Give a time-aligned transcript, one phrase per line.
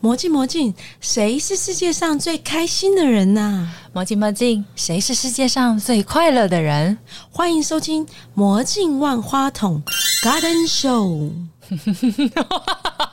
[0.00, 6.96] 魔镜魔镜，谁是世界上最开心的人呐、魔镜魔镜，谁是世界上最快乐的人？
[7.32, 9.82] 欢迎收听《魔镜万花筒
[10.22, 11.32] Garden Show》。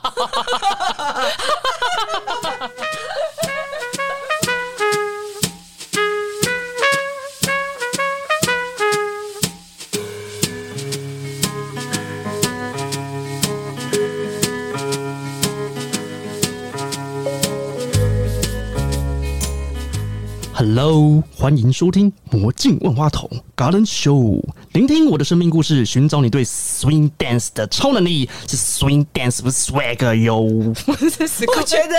[21.46, 24.40] 欢迎收听《魔镜万花筒 Garden Show》，
[24.76, 28.28] 聆听我的生命故事，寻找你对 Swing Dance 的超能力。
[28.46, 30.36] 是 Swing Dance 不是 Swag 哟。
[30.86, 31.96] 我觉得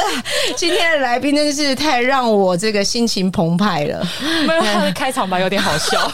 [0.55, 4.07] 今天的来宾真是太让我这个心情澎湃了。
[4.45, 6.07] 没有他的开场白有点好笑。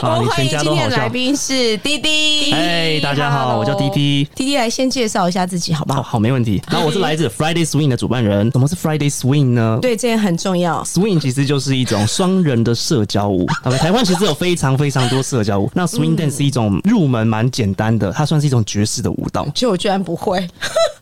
[0.00, 1.06] 好， 欢迎家都好笑今天的来。
[1.10, 2.50] 宾是滴滴。
[2.54, 4.26] 哎，大家好，我叫滴滴。
[4.34, 6.18] 滴滴来先介绍一下自己好不好好？
[6.18, 6.62] 没问题。
[6.70, 8.50] 那我是来自 Friday Swing 的主办人。
[8.52, 9.78] 什么是 Friday Swing 呢？
[9.82, 10.82] 对，这也很重要。
[10.84, 13.46] Swing 其实就是一种双人的社交舞。
[13.62, 15.70] 好吧，台湾其实有非常非常多社交舞。
[15.74, 19.46] 那 Swing Dance 是一种入门蛮简单的，它算是一种爵士的舞蹈。
[19.54, 20.48] 就我居然不会，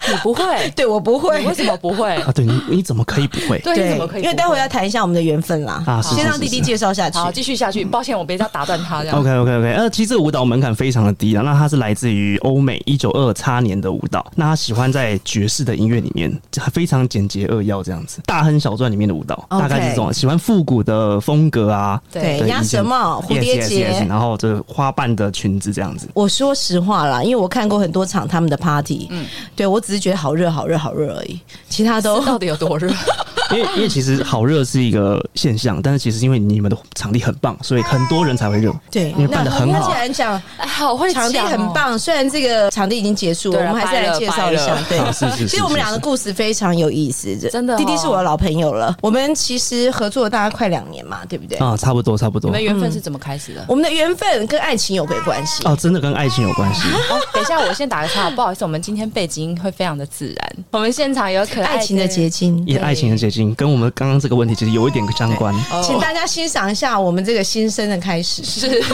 [0.08, 0.70] 你不会？
[0.74, 1.46] 对我不会你。
[1.46, 2.14] 为什么不会？
[2.16, 2.32] 啊。
[2.32, 3.58] 对你，你怎么可以不会？
[3.60, 4.22] 对，你怎么可以？
[4.22, 5.82] 因为待会要谈一下我们的缘分啦。
[5.86, 7.18] 啊是先让弟弟介绍下去。
[7.18, 7.84] 好继续下去。
[7.84, 9.18] 抱歉，我别再打断他这样。
[9.18, 16.32] OK OK OK，呃，其实这个舞蹈门槛非常的低啊，那它是来自于欧美一九二叉年的舞蹈，那他喜欢在爵士的音乐里面
[16.72, 23.92] 非常简洁扼要这样子，大亨小传里面的舞蹈大概是这种，喜欢复古的风格啊，对，鸭舌帽、蝴蝶结。
[24.08, 26.08] 然后这个花瓣的裙子这样子。
[26.14, 32.90] 我说实话啦，因为我看过很多场他们的 party，嗯，对我只是觉得好热、好热、好热而已，其他都到底有多热？
[33.50, 38.72] 因为因为其实好热是一个现象，但是其实因为你们的场地很棒，所以很多人才会热。
[38.90, 39.10] 对。
[39.12, 41.62] 因为办的很好那既然讲哎，好会场地很。
[41.72, 44.76] 棒，虽然这个场地已经结束，我对啊们还是来介绍一下。
[44.90, 51.56] 对，啊是是是其实我们俩的故事非常有意思，真的哦弟弟是我的老朋友了，我们其实合作了大概快两年嘛，对不对？
[51.58, 52.50] 啊，差不多差不多。
[52.50, 53.64] 你们缘分是怎么开始的？
[53.68, 55.62] 我们的缘分跟爱情有没关系？
[55.64, 56.82] 哦，真的跟爱情有关系。
[57.10, 60.56] 哦，等一下，我先打个岔，不好意思，我们今天背景音会非常的自然。
[60.72, 62.62] 我们现场有可爱爱情的结晶。
[62.66, 65.54] 也爱情的结晶，跟我们刚刚这个问题其实有一点相关。
[65.72, 68.44] 哦请大家欣赏一下我们这个新生的开始。
[68.44, 68.88] 是是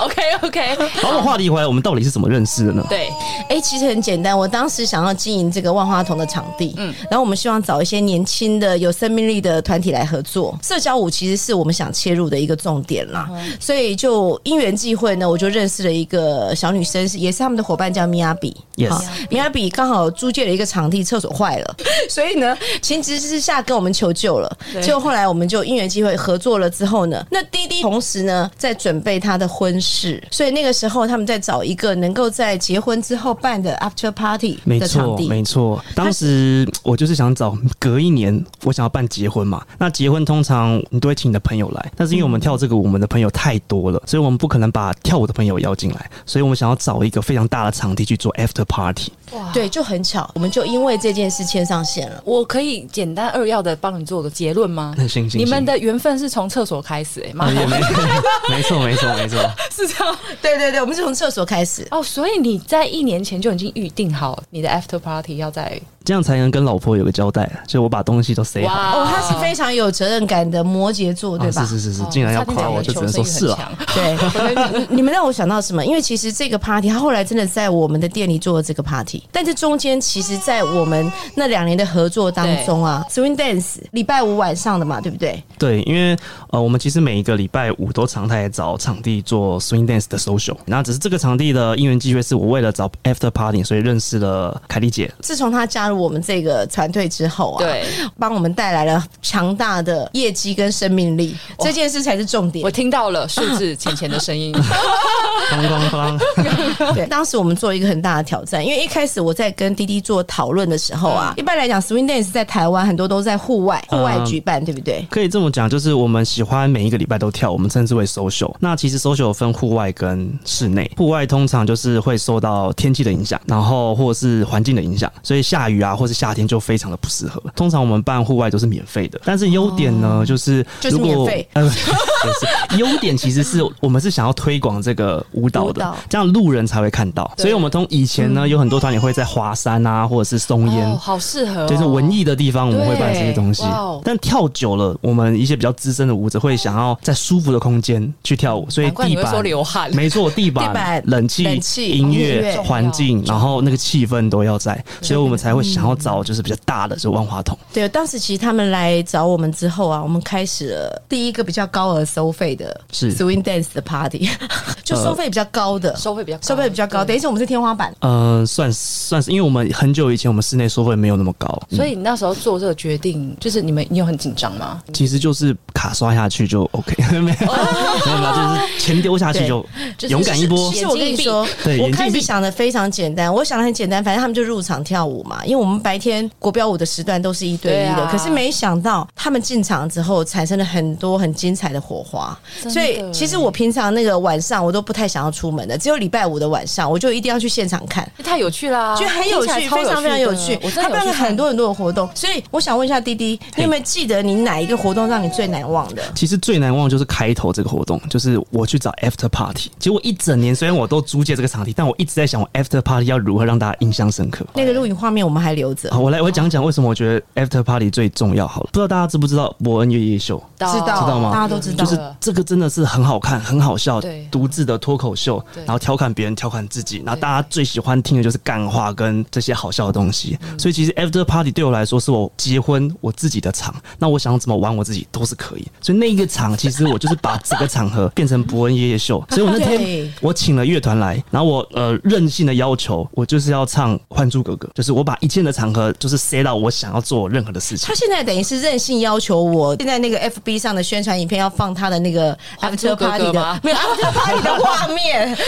[0.00, 0.76] ，OK OK。
[1.00, 2.84] 好，我们话题回来，我们到底是怎么认识的呢？
[2.88, 3.08] 对，
[3.48, 4.36] 哎、其实很简单。
[4.38, 10.56] 我当时想要经营这个万花筒的场地，嗯，然后我们希望找一些年轻的、有生命力的团体来合作。
[10.62, 13.28] 社交舞其实是我们想切入的一个重点啦，
[13.58, 18.54] 所以就因缘际会呢，我就认识了一个小女生，是也是他们的伙伴，叫米亚比。
[18.76, 21.76] Yes 米亚比刚好租借了一个场地，厕所坏了，
[22.08, 24.58] 所以呢，情急之下跟我们求救了。
[24.72, 35.28] 对结果后来我们就因缘机会合作了之后呢，那滴滴同时呢在准备他的婚事，所以那个时候他们在找一个能够在结婚之后办的 after party 没错，的场地。
[35.28, 35.82] 没错。
[35.94, 39.64] 当时我就是想找隔一年，我想要办结婚嘛。
[39.78, 49.12] 那结婚通常你都会请你的朋友来，但是因为我们跳这个舞，我们的朋友太多了，所以我们不可能把跳舞的朋友邀进来，所以我们想要找一个非常大的场地去做 after party。
[49.32, 52.22] 哇，对，就很巧，我们就因为这件事牵上线了。
[52.24, 54.94] 我可以简单扼要的帮你做个结论吗？
[54.96, 57.78] 那 行行你们的缘分是从厕所开始、哎，妈啊也没
[58.48, 59.38] 没错，没错，没错。
[59.70, 61.86] 是这样对对对，我们是从厕所开始。
[61.90, 69.00] 哦，所以你在一年前就已经预定好你的 after party 要在这样才能跟老婆有个交代，所以我把东西都塞好。
[69.00, 71.62] 哦，他是非常有责任感的摩羯座，对吧？
[71.62, 73.62] 啊是是是是，竟然要夸我，就只能说是啊。
[73.62, 73.72] 啊。
[73.94, 75.84] 对，你你们让我想到什么？
[75.84, 85.42] 因为其实这个 party，他后来真的在我们的店里做了这个 party，但是中间其实，在我们那两年的合作当中啊，swing dance 礼拜五晚上的嘛，对不对？
[85.58, 86.16] 对，因为
[86.50, 95.12] 呃，我们其实每一个礼拜五都常态找场地做 swing dance 的 social，那只是这个场地的因缘机会是我为了找 after party，所以认识了凯丽姐。
[95.20, 97.84] 自从她加入我们这个团队之后啊，对，
[98.18, 102.72] 帮我们带来了强大的业绩跟生命力，这件事才是重点我。
[102.72, 106.94] 听到了数字钱钱的声音，咣咣咣！
[106.94, 115.06] 对，当时我们做一个很大的挑战，因为一开始我在跟滴滴做讨论的时候啊，一般来讲，swing dance 在台湾很多都在户外户外举办，对不对？
[115.10, 118.50] 可以这么讲，就是我们喜欢每一个礼拜都跳，我们称之为 social。
[118.58, 127.42] 那其实 social 分户外跟室内，户外通常就是会受到天气的影响，然后或者是环境的影响，所以下雨啊，或是夏天就非常的不适合。
[127.54, 137.30] 通常我们办户外都是免费的，但是优点呢，就是就是如果呃， 也是优点其实是我们是想要推广这个舞蹈的这样路人才会看到。
[137.36, 140.86] 所以我们从以前呢，有很多团也会在华山啊，或者是松烟。
[140.90, 143.64] 哦，好适合、哦，就是文艺的地方，我们会办这些东西。
[144.04, 157.56] 但跳久了，我们一些比较资深的舞者会想要在舒服的空间去跳舞，所以地板流汗，没错，地板、地板冷气、冷气音乐、环境，然后那个气氛都要在，所以我们才会想要找就是比较大的就万花筒。
[157.72, 164.28] 对，当时其实他们来找我们之后啊，我们开始了第一个比较高额收费的是 swing dance 的 party，
[164.84, 167.94] 就收费比较高的，收费比较高收费比较高，等于是我们是天花板。
[168.00, 174.82] 呃，算算是，因为我们很久以前我们室内收费没有那么高，所以你那时候做这个决定，就是你们你有很紧张吗？
[174.92, 179.64] 其实就是卡刷下去就 OK， 没有没有，就是钱丢下去就
[179.96, 180.80] 就勇敢一波其。
[180.80, 192.36] 实我跟你说对，我开始想的非常简单，我想的很简单，反正他们就入场跳舞嘛，因为我们白天国标舞的时段都是一对一的，啊可是没想到他们进场之后产生了很多很精彩的火花，
[192.68, 198.10] 所以其实我平常那个晚上我都不太想要出门的，只有礼拜五的晚上我就一定要去现场看。
[198.24, 200.58] 太有趣啦，觉得很有趣，非常非常有趣。
[200.62, 206.02] 我他办了很多很多的活动，所以我想问一下滴滴，你有没有记得你哪一个活动让你最难忘的？
[206.16, 214.44] 其实最难忘就是开头这个活动，就是我去找 after party，结果一整年虽然我都租借这个场地，但我一直在想我 after party 要如何让大家印象深刻。
[214.54, 218.46] 那个录影画面我们还留着好，，我来我讲讲为什么我觉得 after party 最重要。
[218.46, 220.42] 好了，不知道大家知不知道伯恩夜夜秀？
[220.58, 221.90] 知道知道吗大家都知道就。
[221.90, 230.38] 是这个真的是很好看、很好笑对，独自的脱口秀，然后调侃别人、调侃自己，然后大家最喜欢听的就是干话跟这些好笑的东西。
[230.58, 235.66] 所以其实 after party 对我来说是我结婚我自己的场，那我想怎么玩我自己都是可以。
[235.80, 239.22] 所以那一个场其实我就是把整个场合变成伯恩夜夜秀。
[239.30, 247.94] 所以我那天我请了乐团来，然后我呃任性的要求我就是要唱《还珠格格》，就是我把一切的场合就是塞到我想要做任何的事情他。
[247.94, 255.36] 现在等于是任性要求我，现在那个 FB 上的宣传影片要放他的那个还珠 after 格格 party 吗的，没有 after party 的画面。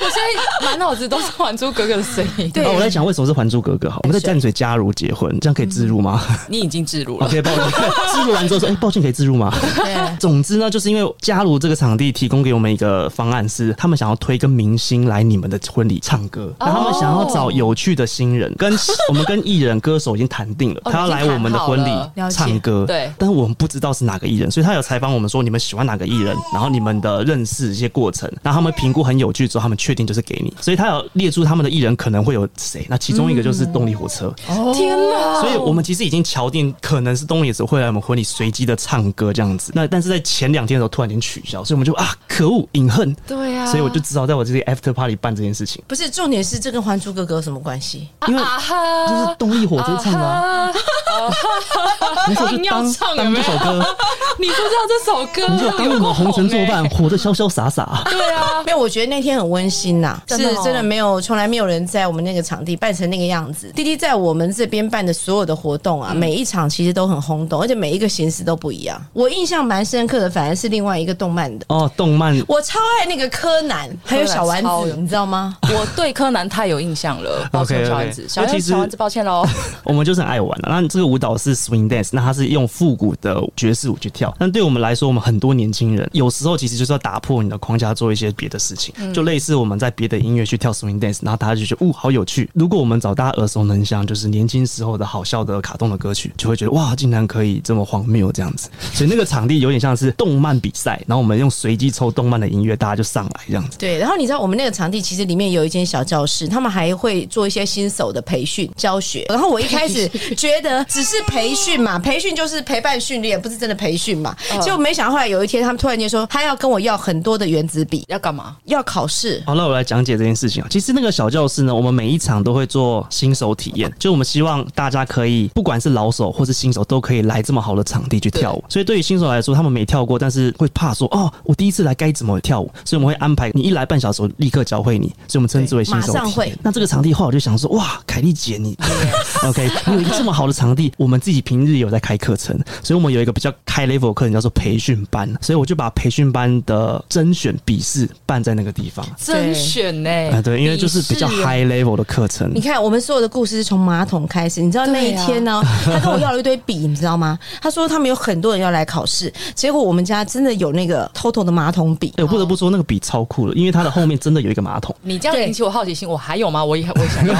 [0.00, 2.50] 我现在满脑子都是《还珠格格》的声音。
[2.50, 6.22] 对我在想为什么是《还珠格格》好，我们在淡水加入结婚，这样可以自入吗？
[6.48, 9.52] 你已经自入了，OK，抱歉， 自入完之后说，哎、抱歉，可以自入吗？
[9.76, 18.72] 对 总之呢，就是因为加入这个场地提供给我们一个方案是，他们想要推跟明星来你们的婚礼唱歌，然后他们想要找有趣的新人，跟
[19.08, 21.90] 我们跟艺人歌手已经谈定了，哦他要来我们的婚礼
[22.30, 34.32] 唱歌，对但是我们不知道是哪个艺人，所以他有采访我们说你们喜欢哪个艺人，然后你们的认识一些过程，然后他们评估很有趣之后，他们确定就是给你，所以他有列出他们的艺人可能会有谁，那其中一个就是动力火车，
[34.74, 35.40] 天哪！
[35.40, 39.72] 所以我们其实已经敲定，可能是动力火车会来我们婚礼随机的唱歌这样子。
[39.74, 43.14] 那但是在前两天的时候突然间取消，所以我们就啊，可恶，隐恨。
[43.26, 48.08] 对啊，所以我就只好在我这里 after party 办这件事情，不是重点是这跟《还珠格格》有什么关系？
[48.28, 50.72] 因为啊哈，就是动力火车唱的、啊，啊
[52.28, 53.84] 没错，就当 当这首歌，
[54.38, 58.02] 你不知道这首歌，你就当我们红尘作伴，活得潇潇洒洒。
[58.06, 60.54] 对啊，没有，我觉得那天很温馨呐、真的哦。
[60.56, 63.70] 是真的没有，从来没有人在我们那个场地办成那个样子。
[63.74, 69.00] 滴滴在我们这边办的所有的活动啊，每一场其实都很轰动，而且每一个形式都不一样。
[69.12, 71.66] 我印象蛮深刻的，反而是另外一个动漫的。
[71.68, 72.30] 哦，动漫。
[72.46, 75.56] 我超爱那个柯南，还有小丸子，你知道吗？
[75.62, 79.44] 我对柯南太有印象了，抱歉小丸子，小丸子小丸子，抱歉喽。
[79.84, 84.34] 我们就是很爱玩的、那这个舞蹈是 swing dance，那它是用复古的爵士舞去跳。
[84.38, 92.48] 但对我们来说，我们很多年轻人有时候其实就是要打破你的框架，做一些别的事情，就类似我们在别的音乐去跳 swing dance，然后大家就觉得，哦，好有趣。
[92.54, 98.68] 如果我们找大家耳熟能详，就是年轻时候的好笑的卡通的歌曲，就会觉得哇，竟然可以这么荒谬这样子。
[98.92, 103.78] 所以那个场地有点像是动漫比赛，然后我们用随机抽动漫的音乐，大家就上来这样子。
[103.78, 109.24] 对，然后你知道我们那个场地其实里面有一间小教室，他们还会做一些新手的培训教学。
[109.28, 114.34] 然后我一开始觉得只是培训嘛，培训就是陪伴训练，不是真的培训嘛。
[114.60, 118.56] 结果没想到后来有一天，他们突然间说他要跟我要很多的原子笔，要干嘛？
[118.64, 119.42] 要考试。
[119.46, 120.66] 好，那我来讲解这件事情啊。
[120.70, 128.64] 其实那个小教室呢，我们每一场都会做新手体验，就我们希望大家可以，不管是老手或是新手，都可以来这么好的场地去跳舞。
[128.68, 132.70] 所以对于新手来说，他们没跳过，但是会怕说，哦，我第一次来该怎么跳舞？
[132.84, 136.58] 所以我们会安排你一来半小时，我立刻教会你，所以我们称之为新手上会体验。
[136.62, 138.76] 那这个场地后来我就想说，哇，凯丽姐你，
[139.46, 149.06] OK，你有一个这么好的场地，我们自己平日有在开课程，所以我们有一个比较开 level 的课程叫做培训班，所以我就把培训班的甄选笔试办在那个地方。
[149.16, 150.10] 甄选呢？
[150.32, 152.60] 啊，对，因为就是比较 high level 的课程你。
[152.60, 154.60] 看，我们所有的故事是从马桶开始。
[154.60, 157.38] 你知道那一天呢， 他跟我要了一堆笔，你知道吗？
[157.60, 162.12] 他说他们有很多人要来考试，结果我们家真的有那个偷偷的马桶笔。
[162.16, 166.64] 对，我不得不说那个笔超酷的，因为它的后面真的有一个马桶， 你这样引起我好奇心，我还有吗？
[166.64, 167.34] 我也我也想要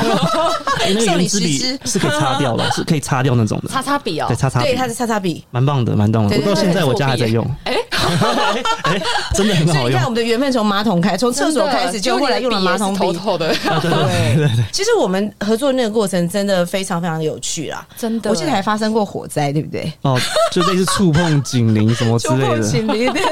[0.81, 3.69] 哎，那个送你圆珠笔是可以擦掉的， 是可以擦掉那种的。
[3.69, 4.37] 擦擦笔哦对，。
[4.37, 5.45] 擦擦笔对，，它是擦擦笔。
[5.51, 6.37] 蛮棒的，蛮棒的。
[6.37, 7.45] 我到现在我家还在用。
[7.65, 7.75] 哎，
[8.83, 9.01] 哎，
[9.35, 10.11] 真的很好用所以你看，我。
[10.11, 12.99] 们的缘分从马桶开，从厕所开始，就后来用了马桶笔。
[12.99, 13.49] 头头的，
[13.81, 17.87] 对对对，其实我们合作那个过程真的非常非常的有趣啦。
[17.97, 19.93] 真的我记得还发生过火灾，对不对？
[20.03, 20.19] 哦，
[20.53, 22.63] 就类似触碰警铃什么之类的。
[22.63, 23.23] 心灵，对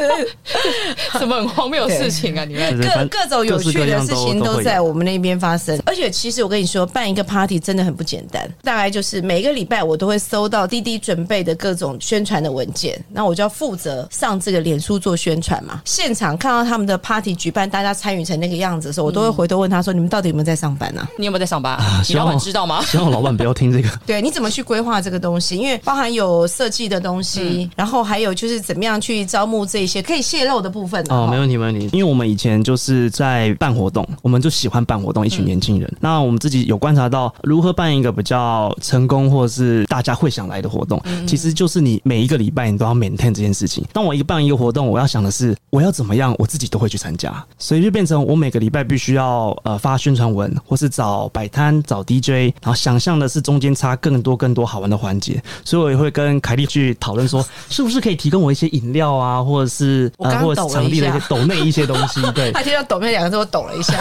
[1.18, 2.44] 什么很荒谬的事情啊？
[2.44, 4.88] 你们各各种有趣的事情都在我。
[4.88, 5.78] 我们那边发生。
[5.84, 8.50] 而且其实我跟你说，办一个 party 真的很不简单。
[8.62, 15.80] 大概就是每个礼拜我都会收到滴滴准备的各种宣传的文件，那我就要负责上这个脸书做宣传嘛。
[15.86, 21.78] 现场看到他们的 party 举办，大家参与成那个样子的时候，我都会回头问他说：“你们到底有没有在上班呢、啊？”你有没有在上班？
[21.80, 22.82] 你老希望板知道吗？
[22.84, 23.88] 希望老板不要听这个。
[24.04, 25.56] 对，你怎么去规划这个东西？
[25.56, 31.88] 因为包含有设计的东西，然后还有就是怎么样去招募这些可以泄露的部分啊哦，没问题，没问题。
[31.92, 35.96] 因为我们以前就是在办活动，我们就喜欢办活动，一群年轻人。
[36.00, 43.84] 那我们自己有观察到，如何办一个比较成功，或者是大家会想来的活动，其实就是你每一个礼拜你都要 maintain 这件事情。
[43.92, 55.42] 当我一个办一个活动，我要想的是我要怎么样，我自己都会去参加，所以就变成我每个礼拜必须要呃发宣传文，或是找摆摊、找 DJ，然后想象的是中间插更多更多好玩的环节。
[55.64, 62.52] 所以我也会跟凯莉去讨论说，是不是可以提供我一些饮料啊，或者是我刚刚或者抖了一是场地的一些下抖内一些东西，对。
[62.58, 63.94] 他听到“抖”那两个字，我抖了一下。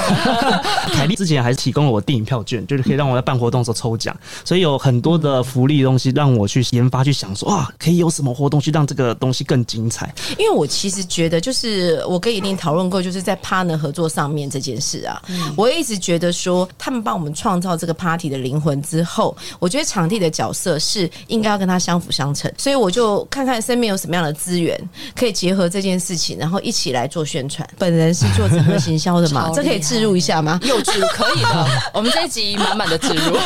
[0.93, 10.13] 凯莉之前还是提供了我电影票券，就是可以让我在办活动的时候抽奖，所以有很多的福利东西让我去研发，去想说哇，可以有什么活动去让这个东西更精彩。
[10.37, 15.21] 因为我其实觉得，就是我跟以琳讨论过，就是在 partner 合作上面这件事啊，
[15.55, 24.79] 我一直觉得说，他们帮我们创造这个 party 的灵魂之后，我觉得场地的角色是应该要跟他相辅相成，所以我就看看身边有什么样的资源
[25.15, 27.67] 可以结合这件事情，然后一起来做宣传。
[27.77, 30.59] 本人是做整个行销的嘛， 这可以置入一下吗？
[30.63, 33.37] 幼稚可以的，我们这一集满满的置入。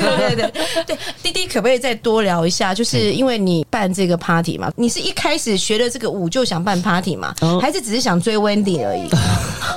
[0.00, 2.74] 对对对对，滴滴可不可以再多聊一下？
[2.74, 9.08] 就是因为你办这个 party 嘛，你是一开始学了这个舞就想办 party 嘛，哦还是只是想追 Wendy 而已？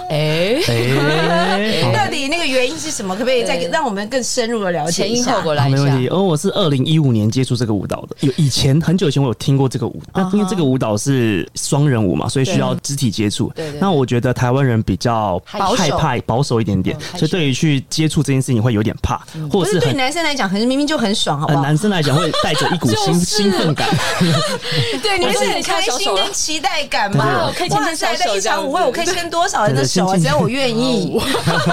[0.09, 3.15] 哎，哎、到底那个原因是什么？
[3.15, 5.35] 可不可以再让我们更深入的了解前因一下？
[5.35, 6.07] 后果来一下没问题。。
[6.09, 13.51] 而我是二零一五年接触这个舞蹈的，有以前很久以前我有听过这个舞，那因为这个舞蹈是双人舞嘛，所以需要肢体接触。
[13.55, 19.93] 对那我觉得台湾人比较害怕、保守一点点所以对于去接触这件事情会有点怕，或者是对。
[19.93, 21.63] 男生来讲，很明明就很爽，好不呃，好？
[21.63, 23.87] 男生来讲会带着一股兴 兴奋感，
[25.03, 27.25] 对，你们是很开心跟期待感嘛？
[27.25, 30.13] 对对对可以牵哇牵小塞，在一手这样场舞会，我可以牵多少人的手啊？
[30.13, 31.19] 对对只要我愿意。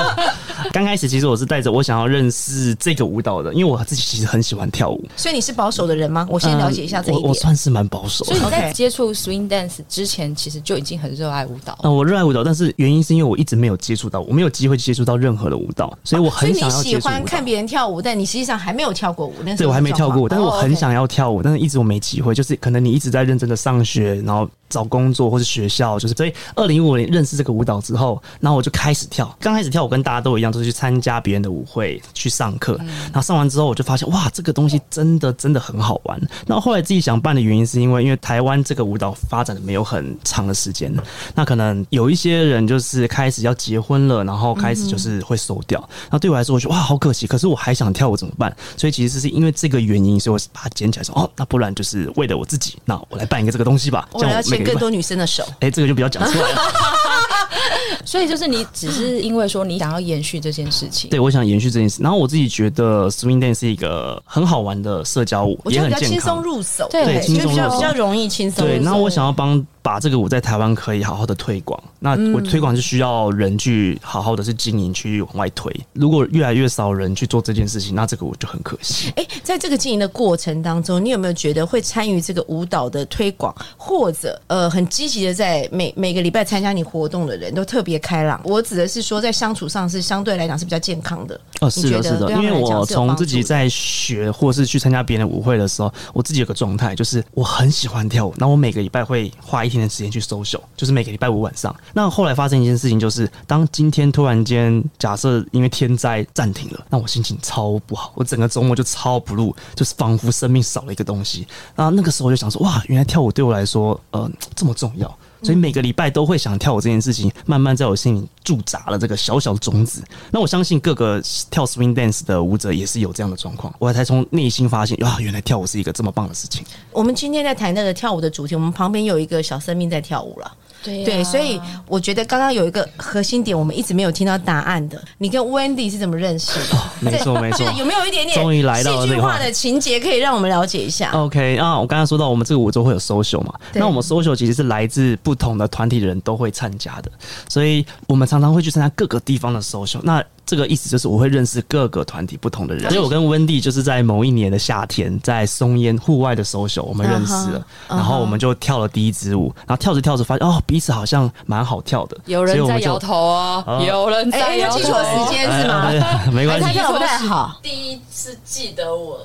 [0.73, 5.05] 刚开始其实我是带着我想要认识这个舞蹈的，因为我自己其实很喜欢跳舞。
[5.17, 6.27] 所以你是保守的人吗？
[6.31, 7.35] 我先了解一下这一嗯我我。
[7.35, 8.35] 算是蛮保守的。
[8.35, 11.79] 所以你在接触 swing dance 之前，其实就已经很热爱舞蹈。
[11.83, 16.97] 嗯，我热爱舞蹈，但是原因是因为我一直没有接触到，我没有机会接触到任何的舞蹈，所以我很想要喜。
[16.97, 19.35] 欢看别人跳舞，但你实际上还没有跳过舞。
[19.45, 20.71] 那时对，我还没跳过舞，但是我很。
[20.71, 22.35] 哦想要跳舞，但是一直我没机会。
[22.35, 29.35] 就是可能你一直在认真的上学，然后找工作或是学校，就是所以二零一五年认识这个舞蹈之后，然后我就开始跳。
[29.41, 32.77] 刚开始跳，我跟大家都一样，都是去参加别人的舞会去上课。
[32.77, 36.21] 然后上完之后，我就发现哇，这个东西真的真的很好玩。
[36.47, 40.93] 那后后来自己想办的原因，是因为因为台湾这个舞蹈发展的没有很长的时间，
[41.35, 45.89] 那可能有一些人就是开始要结婚了，然后开始就是会收掉。
[46.11, 47.27] 那对我来说，我觉得哇，好可惜。
[47.27, 48.55] 可是我还想跳舞怎么办？
[48.77, 54.09] 所以其实是因为这个原因，所以我把它捡起来说，哦，那不然就是为了我自己，那我来办一个这个东西吧。
[54.13, 55.45] 这样我每个礼拜牵更多女生的手。
[55.61, 56.61] 哎、这个就不要讲出来了。
[58.05, 62.03] 所以就是你只是因为说你想要延续这件事情，对，我想延续这件事。
[62.03, 66.43] 然后我自己觉得 swing dance 是一个很好玩的社交舞，我觉也很健得比较轻松。
[66.43, 68.65] 入手，对因为比较比较容易轻松。
[68.65, 71.81] 对，然后我想要帮把这个舞在台湾可以好好的推广。
[71.99, 75.75] 那我推广是需要人去好好的去经营，去往外推。
[75.93, 79.13] 如果越来越少人去做这件事情，那这个我就很可惜。
[79.17, 88.41] 哎，在这个经营的过程当中，你有没有觉得会参与这个舞蹈的推广，或者呃很积极的在每每个礼拜参加你活动的人都特别开朗？
[88.45, 91.41] 我指的是说，在相处上是相对来讲是比较健康的。
[91.61, 101.75] 哦，是的，是的，因为我从自己在学或是去参加别人的舞会的时候，我自己有个状态，就是我很喜欢跳舞，那我每个礼拜会花一天的时间去 social，就是每个礼拜五晚上。
[101.93, 111.47] 那后来发生一件事情，就是当今天突然间假设因为天灾暂停了，那我心情超不好，我整个周末就超不入，就是仿佛生命少了一个东西。
[111.75, 115.19] 然后那个时候我就想说，哇，原来跳舞对我来说，呃，这么重要。
[115.47, 120.03] 所以每个礼拜都会想跳舞这件事情，慢慢在我心里驻扎了这个小小的种子。
[120.33, 126.65] 那我相信各个跳 swing dance 的舞者也是有这样的状况，我才从内心发现，哇，原来跳舞是一个这么棒的事情。
[126.91, 130.53] 我们今天在谈那个跳舞的主题，我们旁边有一个小生命在跳舞了。
[130.83, 135.03] 对呀对，所以我觉得刚刚有一个核心点，我们一直没有听到答案的。
[135.19, 136.79] 你跟 Wendy 是怎么认识的？
[137.01, 147.11] 没错没错 有没有一点点终于来到了戏剧的情节可以让我们了解一下？OK 啊，我刚刚说到我们这个舞周会有 social 嘛，那我们 social 其实是来自不同的团体的人都会参加的，
[147.49, 150.01] 所以我们常常会去参加各个地方的 social。
[150.03, 164.77] 那这个意思就是我会认识各个团体不同的人，所以我跟温蒂就是在某一年的夏天，在松烟户外的 social 我们认识了，然后我们就跳了第一支舞，然后跳着跳着发现哦彼此好像蛮好跳的，有人在摇头哦哦，有人在摇头。
[164.77, 165.91] 他记错时间是吗？
[166.33, 167.59] 没关系他跳得不太好。
[167.61, 169.19] 第一次记得我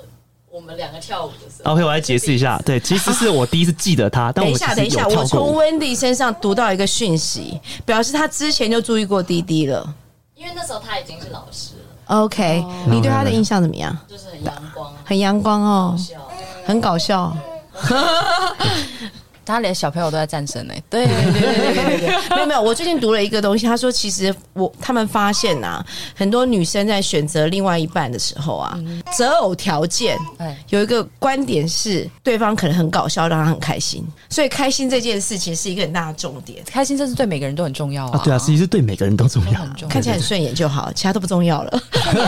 [0.52, 1.72] 我们两个跳舞的时候。
[1.74, 5.60] OK，我来解释一下， 对，其实是我第一次记得他，但等一下，我们其实等一下，有跳过我从舞。
[5.60, 9.96] Wendy 身上读到一个讯息，表示他之前就注意过滴滴了。
[10.36, 11.82] 因为那时候他已经是老师了
[12.24, 13.96] ，OK，、你对他的印象怎么样？
[14.08, 16.16] 就是很阳光、很阳光哦，笑。
[16.66, 17.36] 很搞笑。
[19.46, 20.74] 他连小朋友都在战胜呢。
[20.90, 25.84] 对对对对对对，没有没有，我最近读了一个东西，他说其实我他们发现呐、
[26.16, 28.78] 很多女生在选择另外一半的时候啊，
[29.12, 30.58] 择偶条件哎。
[30.70, 36.64] 有一个观点是对方可能很搞笑，让他很开心，所以开心这件事情是一个很大的重点。
[36.66, 38.12] 开心这是对每个人都很重要啊。
[38.18, 39.60] 啊，对啊，其实对每个人都重要。
[39.60, 39.88] 很重要。
[39.90, 41.82] 看起来很顺眼就好，其他都不重要了。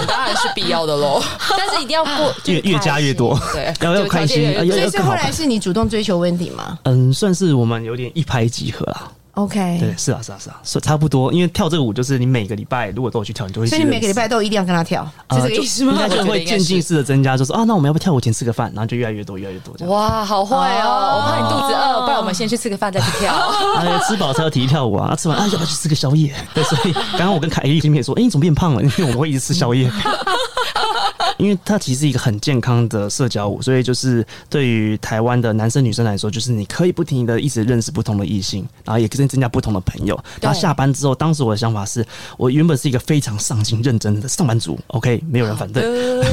[0.07, 1.21] 当然是必要的喽，
[1.57, 3.39] 但是一定要过越越加越多。
[3.53, 6.77] 对，要要开心所以是后来是你主动追求 Wendy 吗？
[6.83, 9.11] 嗯，算是我们有点一拍即合啦。
[9.35, 11.33] ？OK，对，是啊，是啊，是啊，所以差不多。
[11.33, 16.03] 因为跳这个舞，就是你每个礼拜如果都有去跳，你就会所以你每个礼拜都一定要跟他跳，是呃这个意思吗就？
[16.03, 18.71] 应该就会渐进式的增加，就说啊，那我们要不要跳舞前吃个饭？
[18.75, 19.91] 然后就越来越多，越来越多这样。
[19.91, 21.17] 哇，好坏哦！
[21.17, 23.33] 我怕你肚子饿，不然我们先去吃个饭再去跳。
[23.33, 25.07] 啊，吃饱才要提跳舞啊！
[25.07, 26.31] 啊，吃完啊，要不要去吃个宵夜？
[26.53, 28.83] 对，所以刚刚我跟凯莉见面说，哎、你怎么变胖了？
[28.83, 29.89] 因为我们会一直吃宵夜。
[31.43, 40.17] 因为它其实是一个很健康的社交舞，所以就是对于台湾的男生女生来说，就是你可以不停的一直认识不同的异性，然后也可以增加不同的朋友。
[40.39, 42.05] 然后下班之后，当时我的想法是
[42.37, 45.83] 我原本是一个非常上进认真的上班族，OK，没有人反对，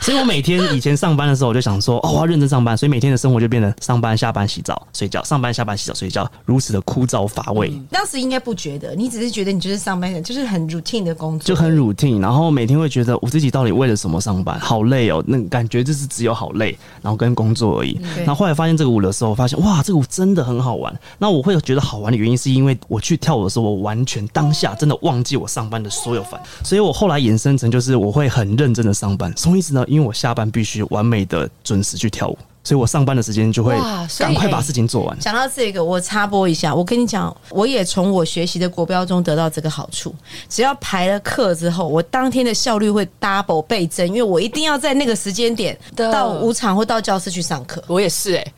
[0.00, 7.72] 所以我每天以前上班的时候，我就想说，哦，我要认真上班，所以每天的生活就变成上班、下班、洗澡、睡觉，上班、下班、洗澡、睡觉，如此的枯燥乏味。
[7.90, 17.94] 当时应该不觉得，你只是觉得你就是上班人，就是很 routine 的工作，就很 routine，然后每天会觉得我自己到底为了什么上班，好累哦，那感觉就是只有好累，然后跟工作而已。
[18.14, 20.94] 对然后后来发现这个舞的时候，发现哇，这个舞真的很好玩。
[21.18, 29.32] 那我会觉得好玩的原因，是因为我去跳舞的时候，我完全当下真的忘记我上班的所有烦，所以我后来衍生成就是我会很认真的上班。
[29.36, 29.84] 什么意思呢？
[29.88, 32.38] 因为我下班必须完美的准时去跳舞，
[32.68, 33.74] 所以我上班的时间就会
[34.18, 35.18] 赶快把事情做完。
[35.18, 40.14] 讲到这个，我插播一下，我跟你讲，我也从我学习的国标中得到这个好处。
[40.50, 47.82] 只要排了课之后，我当天的效率会 double 倍增，因为我一定要在那个时间点到舞场或到教室去上课。
[47.86, 48.52] 我也是哎，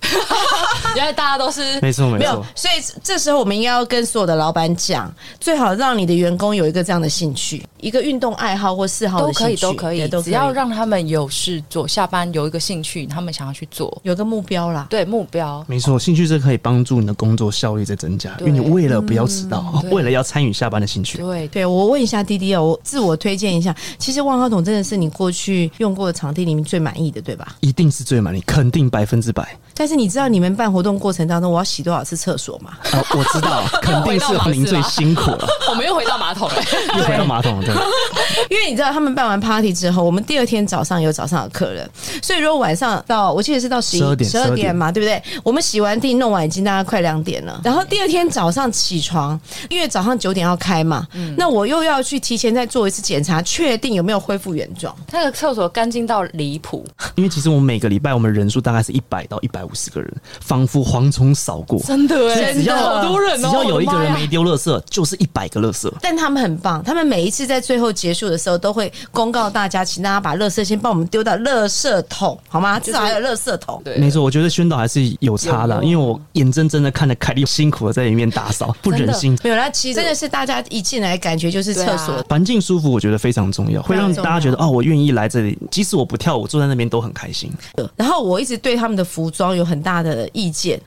[0.96, 14.86] 原来大家都是没错没错，，所以这时候我们应该要跟所有的老板讲，最好让你的员工有一个这样的兴趣，一个运动爱好或嗜好都可以都可以，只要让他们有事做，下班有一个兴趣，他们想要去做，有个目标啦。
[14.90, 15.64] 对目标。
[15.68, 21.18] 没错，兴趣是可以帮助你的工作效率在增加，因为你为了不要迟到，对为了要参与下班的兴趣。
[21.18, 27.56] 对，对，我问一下滴滴哦，我自我推荐一下，其实万花筒真的是你过去用过的场地里面最满意的，对吧？
[27.60, 29.56] 一定是最满意，肯定百分之百。
[29.80, 32.72] 但是你知道你们办活动过程当中，我要洗多少次厕所吗？
[32.92, 36.54] 啊，我知道， 肯定是您最辛苦了，我们又回到马桶了。
[36.98, 37.74] 又回到马桶了，对。
[38.50, 41.88] 因为你知道他们办完 party 之后，我们第二天早上有早上的客人，
[42.22, 45.22] 所以如果晚上到，我记得是到十一12点十二点嘛，对不对？
[45.42, 49.40] 我们洗完地弄完已经大概快两点了，然后第二天早上起床，
[49.70, 51.06] 因为早上九点要开嘛，
[51.38, 54.94] 那我又要去提前再做一次检查，确定有没有恢复原状。
[55.10, 61.78] 那个厕所干净到离谱，因为其实我们每个礼拜我们人数大概是一百到一百五十个人，仿佛蝗虫扫过。
[61.80, 65.90] 真的哎，只要好多人哦，只要有一个人没丢垃圾，就是一百个垃圾。
[66.00, 72.78] 但他们很棒，他们每一次在最后结束的时候，都会公告大家，请大家把垃圾先帮我们丢到垃圾桶，好吗？
[72.78, 73.80] 至少还有垃圾桶。
[73.85, 79.38] 对没错，我觉得宣导还是有差的，因为我眼睁睁的看着凯莉辛苦的在里面打扫， 不忍心。
[79.42, 87.50] 没有啦，其实真的是大家一进来感觉就是厕所环境舒服，我觉得非常重要，会让大家觉得哦，我愿意来这里，即使我不跳舞，坐在那边都很开心。
[87.96, 90.80] 然后我一直对他们的服装有很大的意见，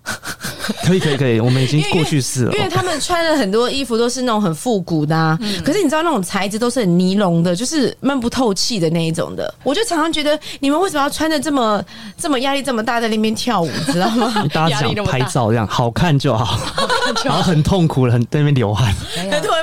[0.85, 2.59] 可以，可以，可以，我们已经 过去式了因。
[2.59, 9.53] 为他们穿了很多衣服都是那种很复古的、啊，可是你知道那种材质都是很尼龙的，就是闷不透气的那一种的。
[9.63, 11.83] 我就常常觉得你们为什么要穿的这么
[12.17, 14.33] 这么压力这么大在那边跳舞，知道吗？
[14.53, 16.59] 大家只想拍照这样 好看就好，
[17.23, 18.93] 然后很痛苦了，很在那边流汗。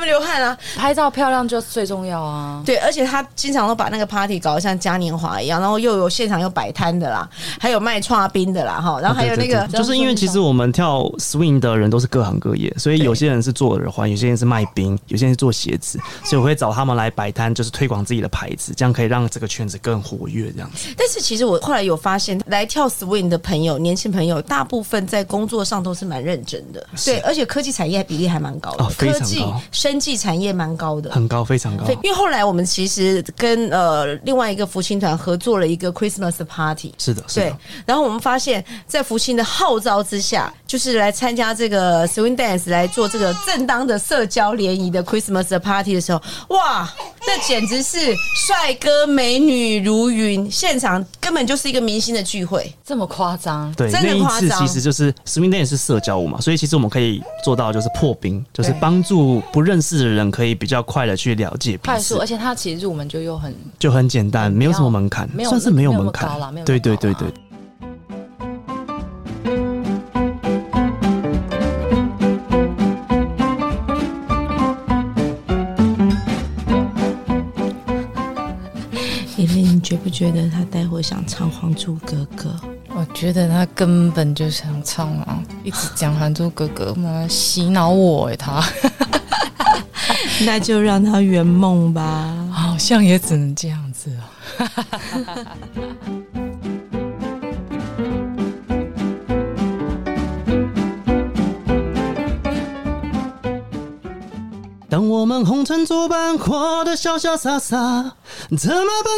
[0.01, 0.57] 对，外面流汗啊。
[0.77, 2.63] 拍照漂亮就最重要啊。
[2.65, 20.51] 对，而且他经常都把那个 party 搞得像嘉年华一样，然后又有现场又摆摊的啦，还有卖串冰的啦，哈，然后还有那个对对对就是因为其实我们跳 swing 的人都是各行各业，所以有些人是做耳环，有些人是卖冰，有些人是做鞋子，所以我会找他们来摆摊，就是推广自己的牌子，这样可以让这个圈子更活跃。
[20.53, 29.61] 这样子但是其实我后来有发现，来跳 swing 的朋友，年轻朋友，大部分在工作上都是蛮认真的，对，而且科技产业比例还蛮高的，哦非常科技高、
[29.91, 31.11] 生技产业蛮高的。
[31.11, 31.95] 很高，非常高对，。
[32.03, 46.89] 因为后来我们其实跟呃另外一个福星团合作了一个 Christmas party，是的，是对的，，然后我们发现，在福星的号召之下，就是来参加这个 swing dance 来做这个正当的社交联谊的 Christmas 的 party 的时候，哇，
[47.27, 48.15] 那简直是
[48.47, 52.73] 帅哥美女如云，现场根本就是一个明星的聚会。
[52.85, 53.75] 这么夸张？
[53.75, 67.27] 对，真的那一次夸张其实就是 swing dance 是社交舞嘛，所以其实我们可以做到就是破冰，就是对帮助不认识的人可以比较快的去了解彼此快速，而，且它其实入门就又很就很简单，没有什么门槛，算是没有门槛高啦没有对对对对。
[80.21, 82.51] 觉得他待会想唱《还珠格格》？
[82.95, 88.63] 我觉得他根本就想唱啊，一直讲《还珠格格》， 妈洗脑我哎，他
[90.45, 92.37] 那就让他圆梦吧。
[92.53, 94.21] 好像也只能这样子哦。
[104.91, 108.17] 当我们红尘作伴，活得潇潇洒洒，
[108.57, 109.13] 策马奔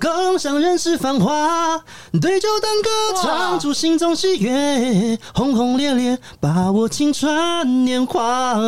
[0.00, 1.78] 腾，共享人世繁华。
[2.22, 2.88] 对酒当歌，
[3.22, 8.54] 唱出心中喜悦，轰轰烈烈，把握青春年华。
[8.54, 8.58] 哎，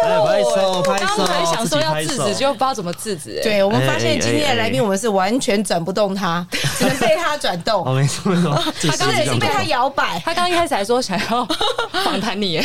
[0.00, 3.40] 吓到我哎拍手拍手刚才想说要制止，就不知道怎么制止。
[3.40, 6.46] 哎，对，我们发现哎今天的来宾，我们是完全转不动他，
[6.78, 7.84] 只能被他转动。
[7.84, 8.54] 哦，没错没错，
[8.88, 11.44] 他刚才是这样是被他摇摆，他刚刚一开始还说想要
[12.04, 12.64] 访谈你，哎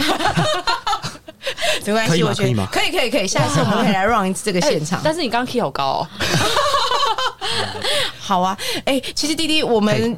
[1.86, 3.28] 没关系，我觉得可以可以，可以。
[3.28, 5.02] 下次我们可以来 run 一次这个现场。
[5.04, 6.08] 但是你刚刚 key 好高哦。
[8.20, 10.18] 好啊，哎、其实弟弟，我们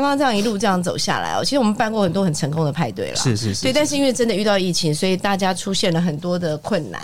[0.00, 3.16] 刚刚这样一路这样走下来哦，其实我们办过很多很成功的派对了，对。
[3.16, 7.00] 是是是对但是因为真的遇到疫情，所以大家出现了很多的困难。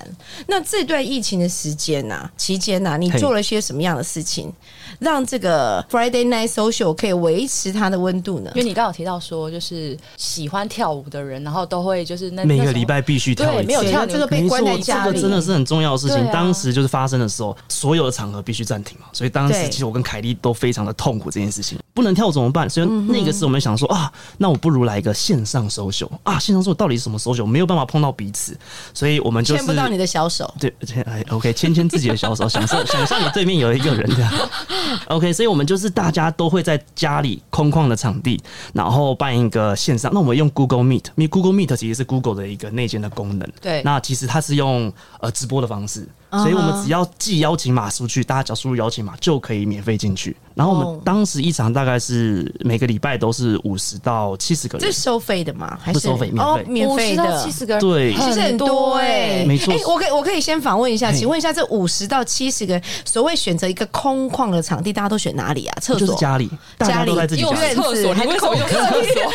[0.47, 4.53] 那这段疫情的时间呐、期间呐、你做了些什么样的事情，
[4.99, 8.63] 让这个 Friday Night Social 可以维持它的温度呢因？
[8.63, 13.63] 为你刚刚有提到说，就是喜欢跳舞的人，然后都会就是那每个礼拜必须跳一次。
[13.63, 16.19] 对没有跳对这个被，关在家里，这个真的是很重要的事情。
[16.19, 22.69] 啊当时就是发生的时候，所有的场合必须暂停嘛，所以当时其实我跟凯莉都非常的痛苦这件事情，不能跳怎么办？
[22.69, 27.45] 所以嗯那个时候我们想说啊，那我不如来一个线上 social 啊，线上 social 到底是什么 social？
[27.45, 28.57] 没有办法碰到彼此，
[28.95, 30.53] 所以我们就是牵不到你的小手。
[30.59, 30.73] 对，
[31.07, 34.33] 哎，OK，牵牵自己的小手，想象想象你对面有一个人这样。
[35.09, 38.41] OK，所以我们就是大家都会在家里空旷的场地，
[38.73, 40.11] 然后办一个线上。
[40.13, 43.49] 那我们用 Google Meet，因为 Google Meet 其实是 Google 的一个内建的功能。
[43.61, 50.35] 对那其实它是用呃直播的方式，所以我们只要寄邀请码出去，大家只要输入邀请码就可以免费进去。
[50.55, 55.01] 然后我哦们当时一场大概是每个礼拜都是五十到七十个人这是。
[55.01, 55.79] 收费的吗？
[55.83, 57.51] 还是不收费免费哦，免费的七。
[57.51, 65.79] 十个人，对其实很多哎、没错哎我可以我可以先访问一下，请问一下，这五十到七十个所谓选择一个空旷的场地，大家都选哪里啊？
[65.81, 67.75] 厕所、就是家里，大家都在自己用家里。
[67.75, 69.33] 厕所，还为什么用厕所？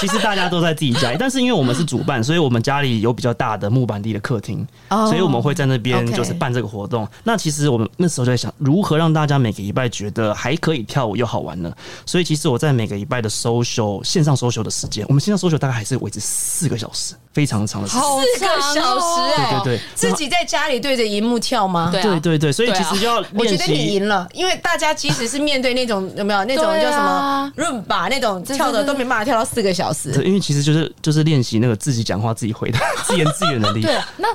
[0.00, 7.06] 其实大家都在自己家里，但是因为我们是主办，所以我们家里有比较大的木板地的客厅，哦所以我们会在那边就是办这个活动。
[7.22, 11.72] 那其实我们那时候就在想，如何让大家每个礼拜觉得还可以跳舞又好玩呢？
[12.04, 18.02] 所以其实我在每个礼拜的 social 线上 social 的时间，我们线上 social 大概还是维持四个小时，非常长的时间。
[18.36, 21.88] 四个小时哎、对对对 自己在家里对着荧幕跳吗？
[21.92, 23.56] 对啊对对对，所以其实就要 我觉。
[23.60, 30.10] 得你赢了，因为大家其实是面对那种有没有那种叫什么润吧那种跳的都没办法跳到四个小时。
[30.12, 33.82] 对因为其实就是就是练习那个自己讲话、自己回答、 自言自语的能力。
[33.82, 34.28] 对，那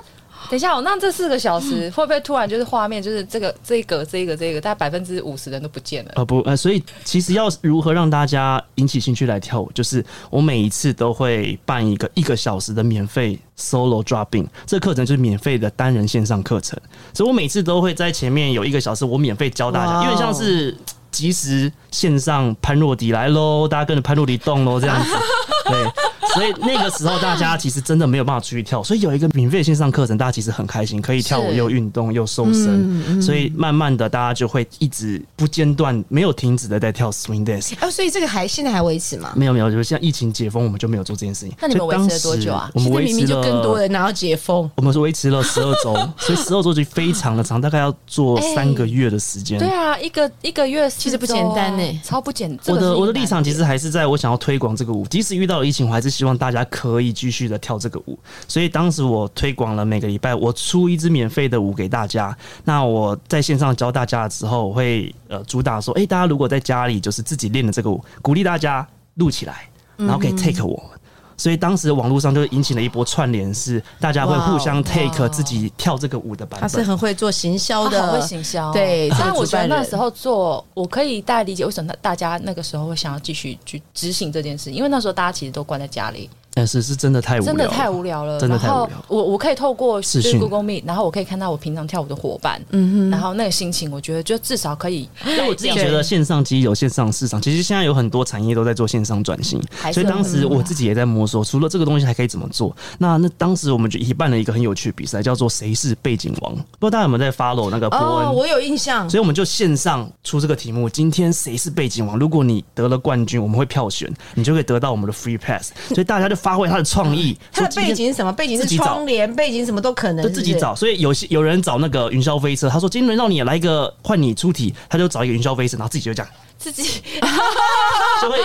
[0.50, 6.12] 等一下哦，那这四个小时会不会突然就是画面就是这个这个这个这个，大概百分之五十人都不见了？
[6.16, 16.80] 呃不呃，所以其实要如何让大家引起兴趣来跳舞，就是我每一次都会办一个一个小时的免费 solo dropping，这个课程就是免费的单人线上课程，
[17.14, 20.78] 所以我每次都会在前面有一个小时，我免费教大家，因为像是
[21.10, 25.10] 即时线上潘若迪来喽，大家跟着潘若迪动喽这样子。
[25.68, 25.84] 对，
[26.34, 37.74] 所以那个时候大家其实真的没有办法出去跳，所以有一个免费线上课程，大家其实很开心，可以跳舞又运动又瘦身，所以慢慢的大家就会一直不间断、没有停止的在跳 swing dance。
[37.82, 39.34] 哦，所以这个还现在还维持吗？
[39.36, 41.56] 没有没有，就是像疫情解封，我们就没有做这件事情。
[41.60, 49.58] 那你们维持了多久啊我们维持了明明就更多了人然后解封，我们是维持了十二周， 所以十二周就非常的长，大概要做三个月的时间。
[49.58, 52.46] 对啊，一个一个月其实不简单呢超不简。
[52.68, 58.18] 我的我的立场其实实还是在我想要推广这个舞，即使遇到了疫情，我还是希望大家可以继续的跳这个舞。
[58.48, 62.36] 所以当时我推广了每个礼拜我出一支免费的舞给大家。
[62.64, 70.95] 那我在线上教大家的时候，我会呃主打说，哎、大家如果在家里就是自己练的这个舞，鼓励大家录起来，然后可以 take 我们。
[71.36, 76.62] 所以当时网络上就引起了一波串联，是大家会互相 take 自己跳这个舞的版本。
[76.62, 76.86] 他是。
[76.86, 88.40] 很会做行销的，会行销，对这个但我觉得那时候做，我可以大概理解为什么大家那个时候会想要继续去执行这件事，因为那时候大家其实都关在家里，但是是真的太无聊了，真的太无聊了。
[88.40, 99.62] 真的太无聊我我可以透过就是视讯 Google Meet，然后我可以看到我平常跳舞的伙伴，嗯哼，然后那个心情，我觉得就至少可以因为我自己觉得线上机有线上市场，其实现在有很多产业都在做线上转型
[99.94, 102.76] 所以当时我自己也在摸索，除了这个东西还可以怎么做。
[102.98, 108.34] 那那当时我们就一起办了一个很有趣的比赛，叫做“谁是背景王”，不知道大家有没有在 follow 那个伯哦，恩？
[108.34, 109.10] 我有印象。
[109.10, 112.18] 所以我们就线上出这个题目，今天谁是背景王？
[112.18, 115.72] 如果你得了冠军，我们会票选，你就可以得到我们的 free pass。
[115.90, 118.32] 所以大家就发挥他的创意，他的背景是什么？
[118.32, 120.36] 背景是窗帘，背景什么都可能，是是。
[120.36, 126.28] 就自己找，所以有些有人找那个云霄飞车，他说今天轮到你来一个换你出题，他就找一个云霄飞车，然后自己就讲，
[126.60, 127.02] 自己，
[128.22, 128.38] 就会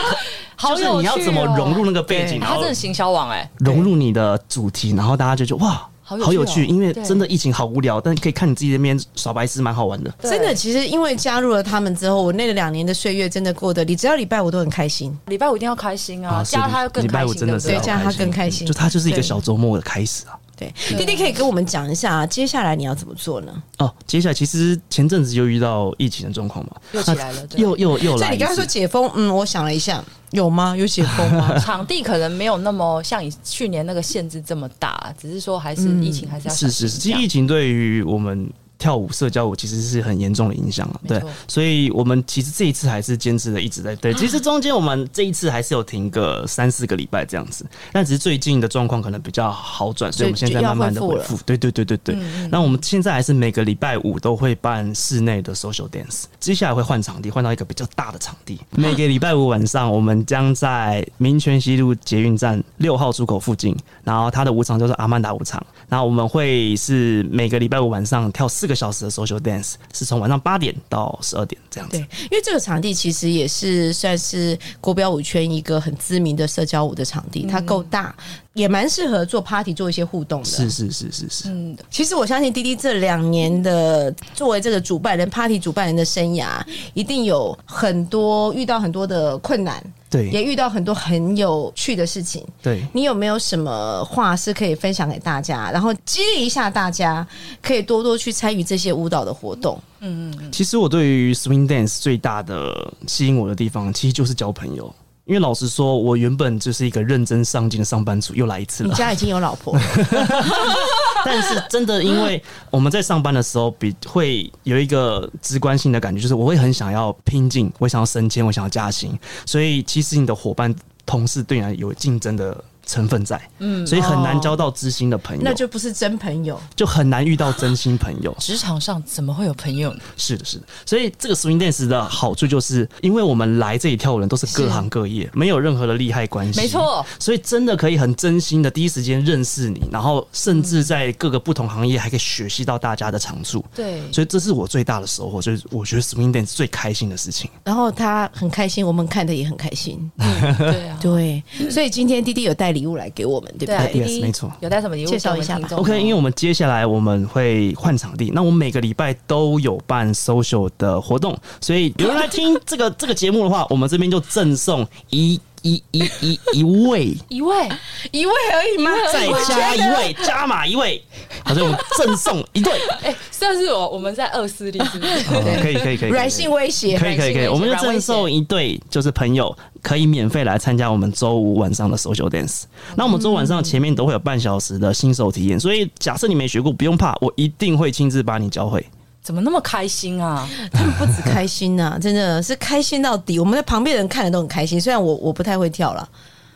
[0.57, 5.87] 好就是你要怎么融入那个背景，然后他真的行销网哎，融入你的主题，然后大家就觉得哇。
[6.11, 10.13] 好有趣哦好有趣，因为真的疫情好无聊，但可以看你自己那边耍白痴，蛮好玩的。
[10.23, 15.17] 真的，其实因为加入了他们之后，我那两年的岁月真的过得，你只要礼拜五都很开心。
[15.27, 20.37] 礼拜五一定要开心啊，啊加他更礼拜开心，五真的是对不对对这样他更开心就他就是一个小周末的开始啊。
[20.61, 23.63] 对，弟弟可以跟我们讲一下，接下来你要怎么做呢？
[23.79, 28.65] 哦，接下来其实前阵子就遇到疫情的状况嘛，又起来了对又又又来一所以你刚刚说。
[28.67, 30.77] 解封，嗯，我想了一下，有吗？
[30.77, 31.59] 有解封吗？
[31.59, 38.49] 场地可能没有那么像你去年那个限制这么大，只是说还是疫情还是要是是是，其实疫情对于我们
[38.81, 41.01] 跳舞、社交舞其实是很严重的影响了。
[41.07, 44.13] 对，所以我们其实这一次还是坚持的一直在对。
[44.19, 51.39] 其实中间我们这一次还是有停个三四个礼拜这样子，但只是最近的状况可能比较好转，所以我们现在慢慢的恢复。
[51.45, 52.17] 对对对对对。
[52.51, 58.59] 那我们现在还是每个礼拜五都会办室内的 social dance，接下来会换场地，换到一个比较大的场地。
[58.71, 65.65] 每个礼拜五晚上，我们将在民权西路捷运站六号出口附近，然后它的舞场就是阿曼达舞场。
[65.89, 78.15] 然后我们会是每个礼拜五晚上跳四个小时的 social dance，是从晚上八点到十二点这样子对。，因为这个场地其实也是算是国标舞圈一个很知名的社交舞的场地，它够大，
[78.55, 80.45] 也蛮适合做 party 做一些互动的。
[80.45, 86.61] 是是是是是，嗯，其实我相信滴滴这两年的作为这个主办人、party 主办人的生涯，
[86.95, 92.45] 一定有很多遇到很多的困难，对也遇到很多很有趣的事情。
[92.61, 92.85] 对。
[92.93, 97.27] 你有没有什么话是可以分享给大家，然后激励一下大家，
[97.63, 99.81] 可以多多去参与这些舞蹈的活动？
[100.01, 104.93] 嗯嗯其实我对于 swing dance 最大的吸引我的地方，其实就是交朋友。
[105.31, 108.89] 因为老实说，我原本就是一个认真上进的上班族，又来一次了。
[108.91, 109.79] 你家已经有老婆，
[111.25, 119.17] 但是真的，因为我们在上班的时候，比会有一个直观性的感觉，就是我会很想要拼劲，我想要升迁，我想要加薪，
[119.47, 120.75] 所以其实你的伙伴、
[121.07, 126.61] 同事对你来有竞争的成分在，嗯，所以很难交到知心的朋友，那就不是真朋友。
[126.75, 128.35] 就很难遇到真心朋友。
[128.41, 130.01] 职场上怎么会有朋友呢？
[130.17, 143.65] 是的，是的，所以这个 swing dance 的好处就是，因为我们来这里跳舞的人都是各行各业，没有任何的利害关系，没错，所以真的可以很真心的第一时间认识你，然后甚至在各个不同行业还可以学习到大家的长处。
[143.75, 147.49] 对，所以这是我最大的收获，就是我觉得 swing dance 最开心的事情。
[147.63, 150.11] 然后他很开心，我们看的也很开心。
[150.19, 153.75] 对啊，对，所以今天弟弟有带礼物来给我们，对不对？
[153.75, 154.51] 啊，Yes，没错。
[154.61, 155.09] 有带什么礼物？
[155.09, 155.69] 介绍一下吧。
[155.73, 167.69] OK，因为我们接下来我们会换场地，那我们每个礼拜都有办 social 的活动，所以有人来听这个这个节目的话，我们这边就赠送一一一一一位，一位
[168.11, 168.91] 一位而已吗？
[169.13, 171.03] 再加一位，加码一位，
[171.45, 172.73] 好，所以我们赠送一对。
[173.03, 175.23] 哎，算是我我们在二四力是不是？
[175.25, 182.63] 好可以可以可以可以，软性威胁，可以可以可以，我们就赠送一对，就是朋友可以免费来参加我们周五晚上的 social dance。
[182.97, 188.85] 那我们周五晚上前面都会有半小时的新手体验，所以假设你没学过，不用怕，我一定会亲自把你教会。
[189.23, 190.49] 怎么那么开心啊？
[190.73, 193.39] 他们不止开心呐、真的是开心到底。
[193.39, 196.09] 我们在旁边人看的都很开心，虽然我我不太会跳了。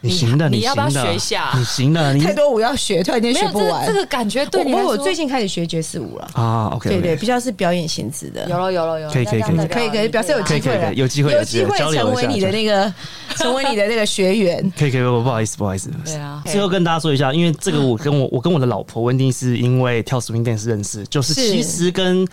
[0.04, 3.86] 你行的，你要不要行的学一下你行的，你太多舞要学，突然间学不完。
[3.86, 6.28] 这这个感觉对我你来说，我我最近开始学爵士舞了。
[6.34, 8.46] 啊，OK，对对，比较是表演性质的。
[8.48, 12.94] 有了有了有了，可以可以可以可以可以，表示有机会了，可以有机会有有机会成为你的那个，
[13.36, 14.72] 成为你的那个学员。
[14.78, 15.90] 可 以可以，我不好意思不好意思。
[16.04, 22.26] 对啊，最后跟大家说一下，因为这个我跟我我跟我的老婆温蒂是因为跳 swing dance 认识，就是是其实跟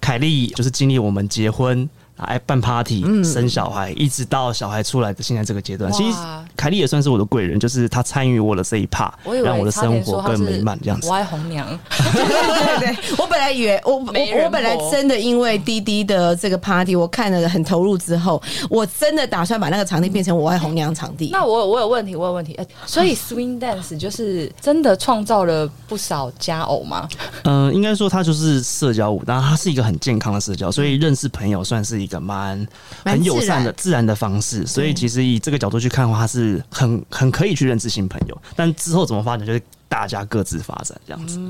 [0.00, 1.88] 凯莉就是经历我们结婚。
[2.18, 6.18] 哎，办 party、生小孩，一直到小孩出来的现在这个阶段，其实
[6.56, 9.10] 凯莉也算是我的贵人，就是她参与我的这一 part，
[9.44, 11.08] 让我的生活更美满这样子。
[11.08, 11.66] 我爱红娘，
[12.12, 21.30] 对对对，我本来以为我我我本来真的因为滴滴的这个 party，我看了很投入之后，我真的打算把那个场地变成我爱红娘场地。
[21.32, 27.08] 那我我有问题，我有问题，哎、所以 swing dance 就是真的创造了不少佳偶吗？
[27.44, 32.58] 嗯、应该说它就是社交舞，然后它是一个很健康的社交，所以认识朋友算是一个蛮
[33.04, 34.66] 蛮很友善的自自然的方式。
[34.66, 38.42] 所以其实以这个角度去看的话，它是很很可以去认识新朋友。
[38.56, 41.40] 但之后怎么发展，就是大家各自发展这样子。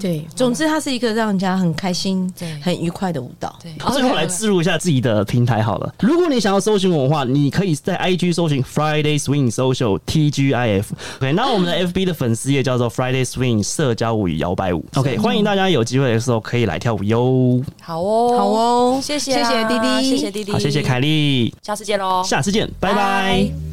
[0.00, 3.56] 对，总之它是一个让人家很开心对、很愉快的舞蹈。
[3.62, 5.94] 对，最后来植入一下自己的平台好了。
[6.00, 10.84] 如果你想要搜寻我的话，你可以在 IG 搜寻 Friday Swing Social TGIF。
[11.18, 14.84] OK，那我们的 FB 的粉丝页叫做 Friday Swing 社交舞与摇摆舞。
[14.94, 17.62] OK，欢迎大家有机会的时候可以来跳舞哟。
[17.80, 19.00] 好哦，好哦。
[19.02, 22.92] 谢谢谢谢啊滴滴谢谢滴滴，好，谢谢凯莉，下次见喽，下次见，拜。
[22.92, 23.65] 拜